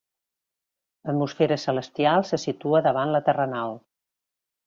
L'atmosfera 1.09 1.57
celestial 1.65 2.25
se 2.31 2.41
situa 2.45 2.81
davant 2.87 3.13
la 3.17 3.23
terrenal. 3.31 3.77